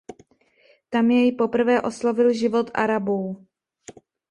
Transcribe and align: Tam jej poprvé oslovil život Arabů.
Tam 0.89 1.11
jej 1.11 1.31
poprvé 1.31 1.81
oslovil 1.81 2.33
život 2.33 2.71
Arabů. 2.73 3.47